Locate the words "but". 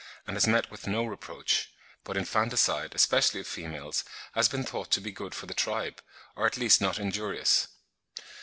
2.03-2.17